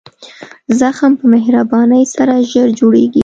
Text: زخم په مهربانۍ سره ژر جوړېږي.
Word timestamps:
زخم 0.79 1.11
په 1.19 1.25
مهربانۍ 1.33 2.03
سره 2.15 2.33
ژر 2.51 2.67
جوړېږي. 2.79 3.19